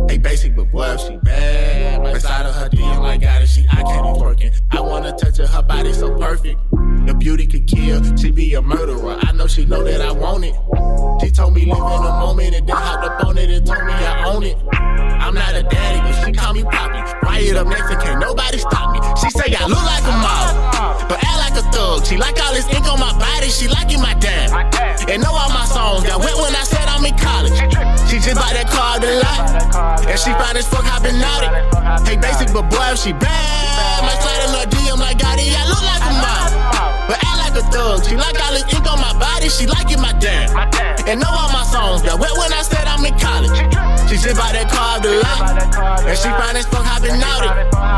[0.09, 3.47] Hey, basic, but boy, if she bad, my side of her DM like got it.
[3.47, 4.51] She, I can't be working.
[4.73, 6.59] I wanna touch her, her body so perfect.
[7.07, 9.19] The beauty could kill, she be a murderer.
[9.21, 10.57] I know she know that I want it.
[11.21, 13.85] She told me live in the moment and then hopped up on it and told
[13.85, 14.57] me I own it.
[14.73, 17.01] I'm not a daddy, but she call me Poppy.
[17.25, 19.01] Riot up next and can't nobody stop me.
[19.21, 22.07] She say I look like a model, but act like a thug.
[22.07, 24.49] She like all this ink on my body, she like it my dad.
[25.09, 27.53] And know all my songs got wet when I said I'm in college.
[28.09, 31.53] She just bought that car the lot, and she fine as fuck hopping out it.
[32.09, 35.69] Hey, basic, but boy, if she bad, my slide in her DM like Gotti, I
[35.69, 36.64] look like a model.
[37.09, 38.05] But act like a thug.
[38.07, 39.49] She like all this ink on my body.
[39.49, 40.51] She like it my dad.
[41.07, 43.53] And know all my songs got wet when I said I'm in college.
[44.09, 46.05] She just by that car out the lot.
[46.05, 47.53] And she fine as fuck hopping out it.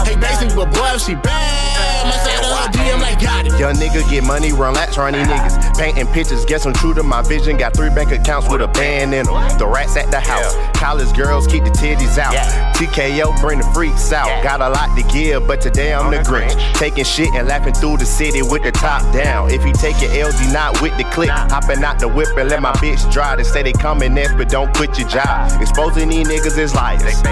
[0.07, 3.59] Hey, basic, but boy, if she bad, my side of her DM like got it.
[3.59, 5.79] Young nigga get money, run laps, run niggas.
[5.79, 7.57] Painting pictures, guess I'm true to my vision.
[7.57, 9.59] Got three bank accounts with a band in them.
[9.59, 10.55] The rats at the house.
[10.77, 12.35] College girls keep the titties out.
[12.77, 14.43] TKO bring the freaks out.
[14.43, 16.55] Got a lot to give, but today I'm the Grinch.
[16.75, 19.51] Taking shit and laughing through the city with the top down.
[19.51, 21.31] If he take it LG, not with the click.
[21.31, 23.39] Hopping out the whip and let my bitch drive.
[23.39, 25.59] They say they coming next, but don't quit your job.
[25.59, 27.23] Exposing these niggas is liars.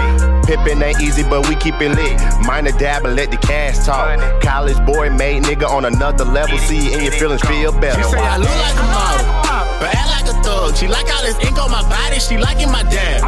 [0.47, 2.19] Pippin' ain't easy, but we keep it lit.
[2.45, 4.41] Minor dab and let the cash talk.
[4.41, 6.57] College boy made nigga on another level.
[6.57, 8.01] See you in your feelings, feel better.
[8.01, 9.44] She say I look like a model,
[9.79, 10.75] but act like a thug.
[10.75, 12.19] She like all this ink on my body.
[12.19, 13.23] She like it my dad.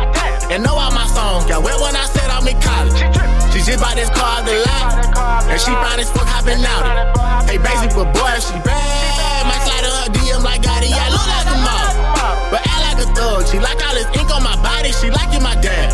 [0.52, 2.96] And know all my songs got wet when I said I'm in college.
[3.52, 5.12] She just bought this car the lot,
[5.50, 6.86] and she fine as fuck hopping out.
[7.50, 10.94] Hey, basic, but boy, she bad, my slide on her DM like Gotti.
[10.94, 13.50] I look like a model, but act like a thug.
[13.50, 14.94] She like all this ink on my body.
[14.94, 15.90] She like it my dad.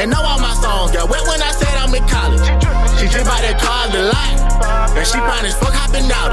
[0.00, 2.42] And know all my songs got wet when I said I'm in college.
[2.98, 4.32] She just bought that car the lot,
[4.96, 6.32] and she fine as fuck hopping out.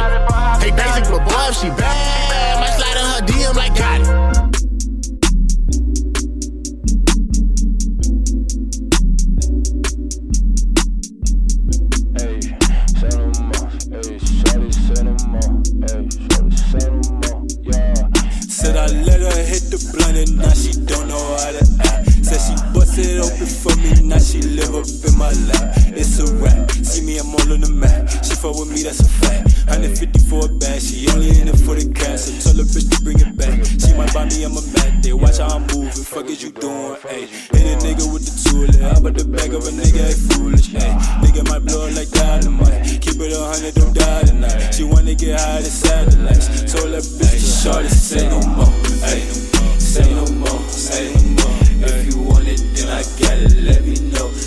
[0.63, 4.05] Hey, basic, but boy, if she bad, my slide on her DM like Gotti.
[18.47, 22.11] Said I let her hit the blunt and now she don't know how to act.
[22.23, 22.55] Said she
[23.05, 25.73] it open for me, now she live up in my lap.
[25.95, 28.09] It's a rap, see me, I'm all on the map.
[28.23, 29.69] She fuck with me, that's a fact.
[29.71, 32.27] 150 for a bag, she only in it for the cash.
[32.27, 33.63] So tell her bitch to bring it back.
[33.65, 35.13] She might buy me I'm a mad day.
[35.13, 37.29] Watch how I'm moving, fuck is you doing, ayy.
[37.55, 40.69] Hit a nigga with the tool, how about the back of a nigga, ain't foolish,
[40.75, 40.93] ayy.
[41.23, 43.01] Nigga might blow like dynamite.
[43.01, 44.73] Keep it a hundred, don't die tonight.
[44.73, 46.67] She wanna get high to satellites.
[46.67, 48.73] Told that bitch, to shorty, say no more,
[49.07, 49.25] ayy.
[49.79, 51.60] Say no more, say no more.
[52.91, 54.40] I got it, let me know.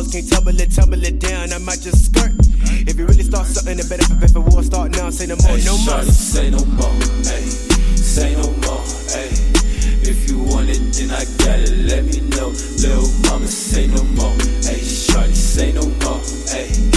[0.00, 1.52] And can't tumble it, tumble it down.
[1.52, 2.32] I might just skirt.
[2.88, 4.62] If you really start something, it better prepare for war.
[4.62, 6.02] Start now, say no more, Ay, no more.
[6.04, 6.94] say no more,
[7.28, 7.52] ayy.
[8.00, 8.80] Say no more,
[9.12, 9.36] ayy.
[10.08, 11.76] If you want it, then I got it.
[11.84, 12.48] Let me know,
[12.80, 13.46] little mama.
[13.46, 14.32] Say no more,
[14.64, 14.80] ayy.
[14.80, 16.20] Shawty, say no more,
[16.56, 16.88] ayy.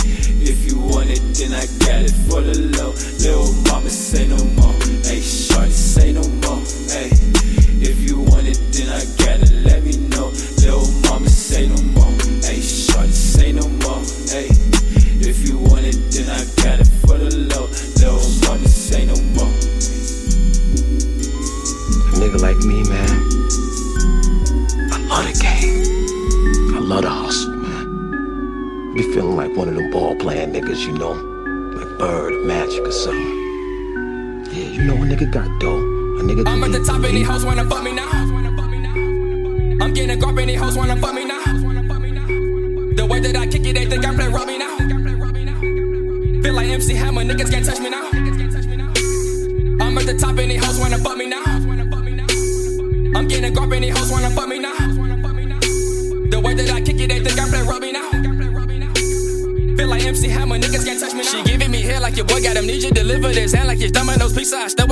[0.47, 2.95] If you want it, then I got it for the low.
[3.19, 4.62] Little mama, say no more,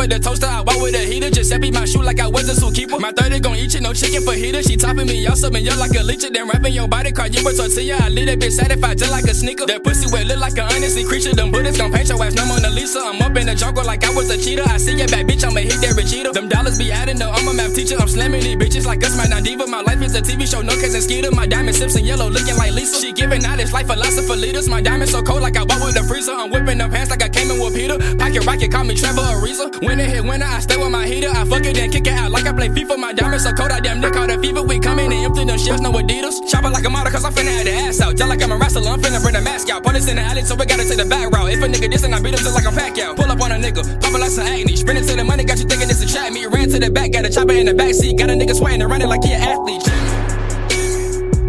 [0.02, 1.30] with the toaster, I walk with a heater.
[1.30, 3.00] Giuseppe my shoe like I was a zookeeper.
[3.00, 4.64] My 30 gon' eat you, no chicken for heater.
[4.64, 6.26] She topping me, y'all subbing you like a leech.
[6.26, 8.02] Then wrapping your body card, you a tortilla.
[8.02, 9.66] I leave that bitch satisfied just like a sneaker.
[9.68, 11.36] That pussy wet look like an unnecessary creature.
[11.36, 13.00] Them bullets gon' paint your ass no Mona Lisa.
[13.00, 14.66] I'm up in the jungle like I was a cheater.
[14.66, 16.34] I see your back bitch, I'ma hit that Regita.
[16.34, 17.96] Them dollars be adding up, I'm a math teacher.
[18.02, 19.68] I'm slamming these bitches like us, my not diva.
[19.68, 21.30] My life is a TV show, no cause and skeeter.
[21.30, 22.98] My diamond sips in yellow, looking like Lisa.
[22.98, 24.68] She giving out this life philosopher leaders.
[24.68, 26.34] My diamond so cold like I bought with the freezer.
[26.34, 28.02] I'm whipping them pants like I came in with Peter.
[28.18, 29.70] Pocket rocket, call me Trevor Ariza.
[29.86, 31.30] When it hit winter, I stay with my heater.
[31.30, 32.98] I fuck it and kick it out like I play FIFA.
[32.98, 34.62] My diamond so cold, I damn near caught a fever.
[34.62, 36.48] We coming in and empty them shells, no Adidas.
[36.50, 38.16] Chop it like a model, cause I'm finna have the ass out.
[38.16, 39.84] Just like I'm a wrestler, I'm finna bring the mask out.
[39.84, 41.52] Put Police in the alley, so we gotta take the back route.
[41.52, 43.18] If a nigga dissing, I beat him just like I'm pack out.
[43.18, 44.76] Pull up on a nigga, pop it like some acne.
[44.76, 46.46] Sprinting to the money, got you thinking it's a trap me.
[46.46, 48.18] Ran to the back, got a chopper in the back seat.
[48.18, 49.84] Got a nigga sweating and running like he an athlete.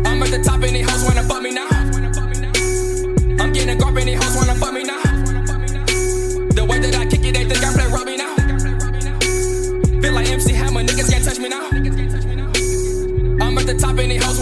[0.07, 1.69] I'm at the top and these hoes wanna fuck me now.
[3.43, 4.52] I'm getting guap and these hoes wanna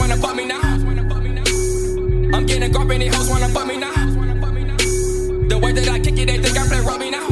[0.01, 0.61] wanna fuck me now.
[2.35, 3.93] I'm getting guap and these hoes wanna fuck me now.
[3.93, 7.27] The way that I kick it, they think I play Robbie now.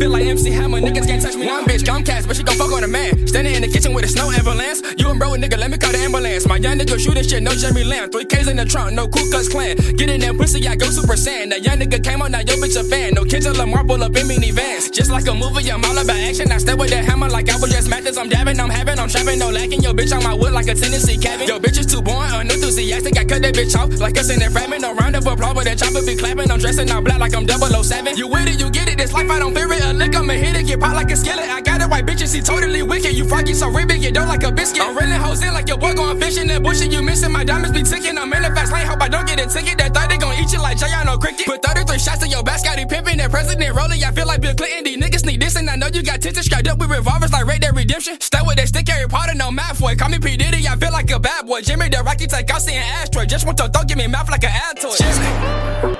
[0.00, 1.46] Feel like MC Hammer, niggas can't touch me.
[1.46, 3.26] One bitch Comcast, but she gon' fuck on a man.
[3.26, 4.80] Standing in the kitchen with a snow ambulance.
[5.14, 6.44] You and bro, nigga, let me call the ambulance.
[6.48, 8.10] My young nigga shooting shit, no Jeremy Lamb.
[8.10, 9.76] Three K's in the trunk, no Ku Klux Klan.
[9.94, 11.50] Get in that pussy, I go super saiyan.
[11.50, 13.14] That young nigga came on, now yo bitch a fan.
[13.14, 14.90] No Kendrick Lamar pull up in minivans.
[14.90, 16.50] Just like a movie, I'm all about action.
[16.50, 18.18] I step with that hammer like I was just Mathis.
[18.18, 19.82] I'm dabbing, I'm having, I'm trapping, no lacking.
[19.82, 21.46] Yo bitch on my wood like a Tennessee cabin.
[21.46, 23.16] Yo bitch is too boring, unenthusiastic.
[23.16, 24.82] I cut that bitch off like us in that fragment.
[24.82, 26.50] No round of applause, but that chopper be clapping.
[26.50, 28.16] I'm dressing all black like I'm 007.
[28.16, 28.98] You with it, you get it.
[28.98, 29.84] This life I don't fear it.
[29.84, 30.66] A lick, I'ma hit it.
[30.66, 31.46] Get pop like a skillet.
[31.46, 33.14] I got it white bitches, he totally wicked.
[33.14, 34.82] You froggy so ribbit, you don't like a biscuit.
[35.04, 36.48] Reeling hoes in like your boy going fishing.
[36.48, 37.30] That bullshit you missing.
[37.30, 38.16] My diamonds be ticking.
[38.16, 39.76] I'm in the fast lane, hope I don't get a ticket.
[39.76, 41.44] That 30 gon' eat you like Jay on no cricket.
[41.44, 43.18] Put 33 shots in your back, Scottie Pippen.
[43.18, 44.84] That president rolling, I feel like Bill Clinton.
[44.84, 47.44] These niggas need this, and I know you got tits strapped up with revolvers like
[47.44, 48.18] Red Dead Redemption.
[48.18, 49.94] Stay with that stick, Harry Potter, no math boy.
[49.94, 50.38] Call me P.
[50.38, 51.60] Diddy, I feel like a bad boy.
[51.60, 53.28] Jimmy the Rocky take out seeing asteroid.
[53.28, 55.93] Just want to throw, give me mouth like an ad toy.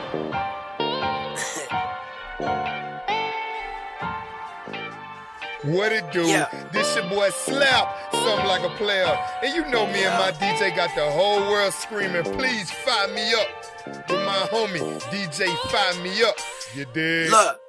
[5.65, 6.25] What it do?
[6.73, 9.19] This your boy Slap, something like a player.
[9.43, 13.33] And you know me and my DJ got the whole world screaming, please fire me
[13.33, 13.49] up.
[13.87, 16.37] With my homie, DJ Fire Me Up.
[16.75, 17.31] You dig?
[17.31, 17.61] Look.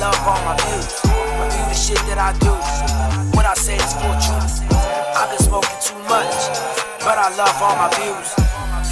[0.00, 0.92] Love all my views.
[1.04, 2.52] Review the shit that I do.
[3.36, 4.62] What I say is for truth.
[5.16, 6.34] I've been smoking too much,
[7.04, 8.28] but I love all my views.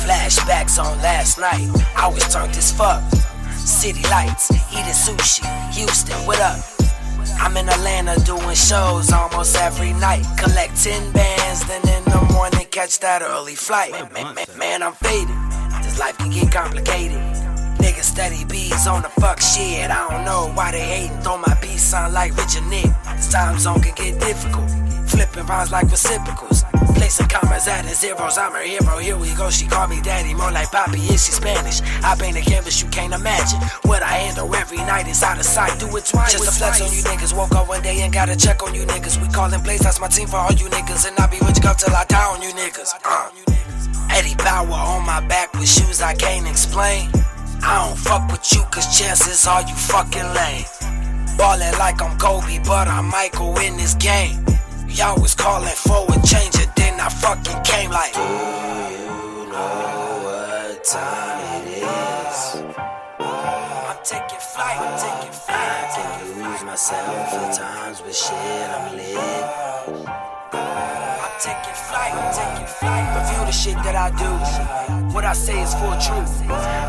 [0.02, 1.68] Flashbacks on last night.
[1.96, 3.02] I was turned as fuck.
[3.52, 5.44] City lights, eating sushi.
[5.74, 6.58] Houston, what up?
[7.40, 10.24] I'm in Atlanta doing shows almost every night.
[10.38, 13.92] Collect 10 bands, then in the morning catch that early flight.
[14.12, 15.36] Man, man, man, I'm faded.
[15.82, 17.39] This life can get complicated.
[17.78, 19.90] Niggas steady bees on the fuck shit.
[19.90, 21.20] I don't know why they hating.
[21.20, 22.90] Throw my beats sound like Richard Nick.
[23.16, 24.70] This time zone can get difficult.
[25.08, 26.64] Flipping rhymes like reciprocals.
[26.94, 28.38] Placing commas at the zeros.
[28.38, 28.98] I'm her hero.
[28.98, 29.50] Here we go.
[29.50, 30.34] She call me daddy.
[30.34, 31.00] More like Poppy.
[31.00, 31.80] Is she Spanish?
[32.04, 33.60] I paint a canvas you can't imagine.
[33.82, 35.78] What I handle every night is out of sight.
[35.80, 36.32] Do it twice.
[36.32, 37.36] Just a flex on you niggas.
[37.36, 39.20] Woke up one day and got a check on you niggas.
[39.20, 39.80] We callin' Blaze.
[39.80, 41.08] That's my team for all you niggas.
[41.08, 42.94] And I be rich you till I die on you niggas.
[43.04, 43.30] Uh.
[44.10, 47.10] Eddie Bauer on my back with shoes I can't explain.
[47.62, 50.64] I don't fuck with you cause chances are you fucking lame.
[51.36, 54.44] Ballin' like I'm Kobe, but I'm Michael in this game.
[54.88, 58.12] Y'all was calling for a change, and then I fucking came like.
[58.12, 62.62] Do you know what time it is?
[63.20, 65.56] I'm taking flight, I'm taking flight.
[65.56, 69.60] I can lose myself at times, but shit, I'm lit.
[71.42, 73.16] Taking flight, taking flight.
[73.16, 74.28] Review the shit that I do.
[75.14, 76.42] What I say is full truth.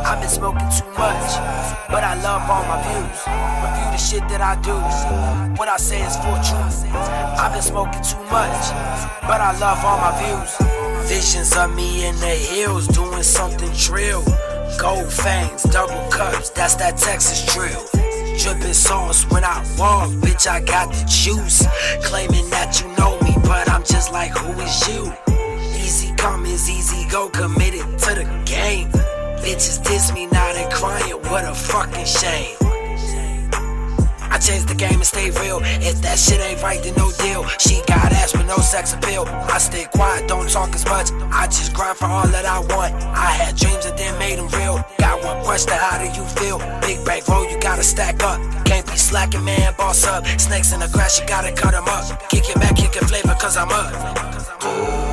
[0.04, 1.39] I've been smoking too much,
[1.88, 3.16] but I love all my views.
[3.64, 4.76] Review the shit that I do.
[5.56, 6.84] What I say is full truth.
[7.39, 8.76] I've been smoking too much,
[9.24, 10.52] but I love all my views.
[11.08, 14.22] Visions of me in the hills doing something trill.
[14.78, 17.88] Gold fangs, double cups, that's that Texas drill.
[18.38, 21.66] Dripping sauce when I walk, bitch, I got the juice.
[22.04, 23.20] Claiming that you know
[23.52, 25.12] but I'm just like, who is you?
[25.76, 28.88] Easy come is easy go, committed to the game.
[29.43, 32.70] Bitches diss me, now they crying, what a fucking shame.
[34.42, 35.62] I changed the game and stay real.
[35.86, 37.46] If that shit ain't right, then no deal.
[37.60, 39.26] She got ass with no sex appeal.
[39.30, 41.12] I stay quiet, don't talk as much.
[41.30, 42.96] I just grind for all that I want.
[43.14, 44.84] I had dreams and then made them real.
[44.98, 46.58] Got one question, how do you feel?
[46.82, 48.42] Big bank roll, you gotta stack up.
[48.66, 50.26] Can't be slacking, man, boss up.
[50.39, 52.28] Snakes in the grass, you gotta cut them up.
[52.32, 53.92] Kick it back, kick it flavor, cause I'm up.
[54.60, 55.11] Do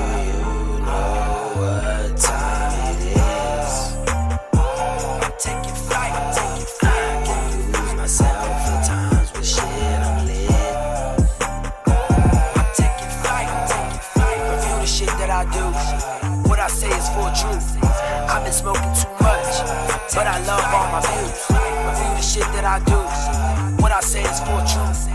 [20.14, 21.44] but I love all my views.
[21.50, 23.82] Review the shit that I do.
[23.82, 25.08] What I say is full truth.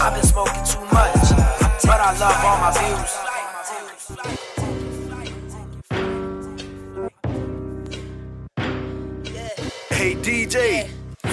[0.00, 1.30] I've been smoking too much,
[1.82, 3.25] but I love all my views.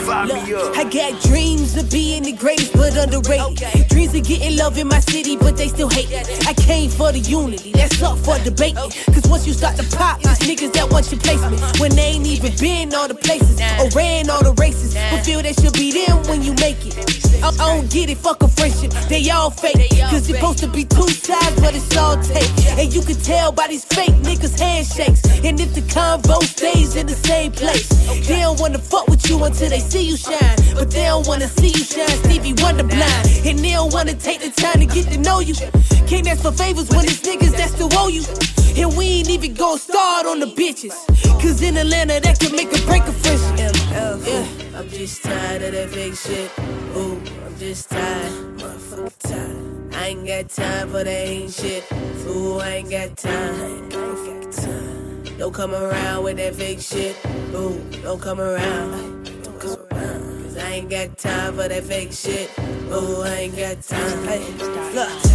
[0.06, 0.76] Fire me up.
[0.76, 3.88] I got dreams of being the greatest, but underrated.
[3.88, 6.46] Dreams of getting love in my city, but they still hate it.
[6.46, 8.76] I came for the unity, that's up for debate.
[8.76, 11.62] Cause once you start to pop, there's niggas that want your placement.
[11.62, 11.74] Uh-huh.
[11.80, 15.42] When they ain't even been all the places or ran all the races, but feel
[15.42, 17.00] they should be them when you make it.
[17.44, 19.90] I, I don't get it, fuck a friendship, they all fake.
[20.12, 22.52] Cause it's supposed to be two sides, but it's all take.
[22.78, 25.24] And you can tell by these fake niggas' handshakes.
[25.44, 27.88] And if the convo stays in the same place,
[28.28, 30.58] they don't wanna fuck with you until they see you shine.
[30.74, 33.26] But they don't wanna see you shine, Stevie Wonder blind.
[33.46, 35.54] And they don't wanna take the time to get to know you.
[36.10, 38.24] Can't ask for favors when it's niggas that still owe you.
[38.82, 40.96] And we ain't even gon' start on the bitches.
[41.42, 43.76] Cause in Atlanta, that can make or break a friendship.
[44.26, 46.50] Yeah, I'm just tired of that fake shit.
[46.98, 49.96] Ooh, I'm just tired, motherfucking tired.
[49.96, 51.84] I ain't got time for that ain't shit.
[52.28, 53.62] Ooh, I ain't got time.
[53.62, 55.38] I ain't got time.
[55.38, 57.16] Don't come around with that fake shit.
[57.54, 59.33] Ooh, don't come around.
[59.64, 60.44] Come around.
[60.44, 62.52] Cause I ain't got time for that fake shit.
[62.92, 64.28] Ooh, I ain't got time.
[64.28, 64.44] Hey,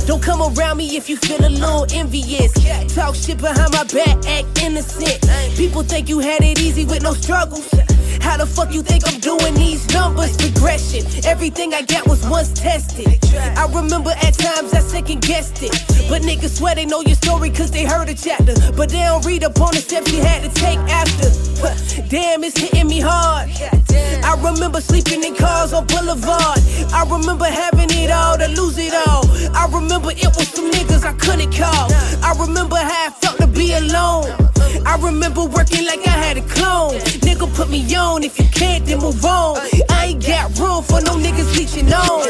[0.06, 2.52] don't come around me if you feel a little envious.
[2.94, 5.26] Talk shit behind my back, act innocent.
[5.56, 7.70] People think you had it easy with no struggles.
[8.28, 10.36] How the fuck you think I'm doing these numbers?
[10.36, 11.00] Progression.
[11.24, 13.08] Everything I got was once tested.
[13.56, 15.72] I remember at times I second guessed it.
[16.10, 18.52] But niggas swear they know your story cause they heard a chapter.
[18.76, 21.28] But they don't read up on the steps you had to take after.
[22.10, 23.48] Damn, it's hitting me hard.
[24.22, 26.60] I remember sleeping in cars on Boulevard.
[26.92, 29.24] I remember having it all to lose it all.
[29.56, 31.88] I remember it was some niggas I couldn't call.
[32.22, 34.28] I remember how I felt to be alone.
[34.84, 36.98] I remember working like I had a clone.
[37.24, 38.17] Nigga, put me on.
[38.24, 39.58] If you can't, then move on.
[39.90, 42.26] I ain't got room for no niggas leeching on.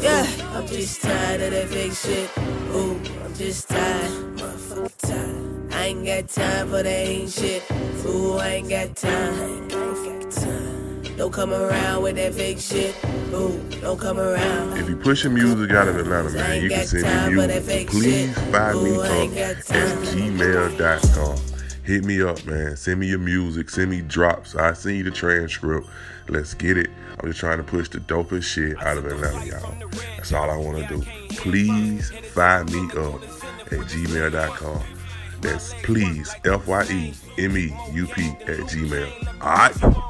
[0.00, 2.30] Yeah, I'm just tired of that fake shit.
[2.74, 5.72] Ooh, I'm just tired, motherfucking tired.
[5.72, 7.62] I ain't got time for that ain't shit.
[8.06, 9.34] Ooh, I ain't got time.
[9.34, 11.16] I ain't got time.
[11.16, 12.94] don't come around with that fake shit.
[13.32, 14.76] Ooh, don't come around.
[14.78, 17.88] If you push pushing music out of Atlanta, man, you can send me music.
[17.88, 19.06] Please find me up
[19.38, 21.51] at gmail.com
[21.82, 22.76] hit me up, man.
[22.76, 23.70] Send me your music.
[23.70, 24.54] Send me drops.
[24.54, 25.86] I send you the transcript.
[26.28, 26.90] Let's get it.
[27.20, 29.74] I'm just trying to push the dopest shit out of Atlanta, y'all.
[30.16, 31.02] That's all I want to do.
[31.36, 33.22] Please find me up
[33.72, 34.82] at gmail.com.
[35.40, 39.42] That's please, F Y E M E U P at gmail.
[39.42, 40.08] All right.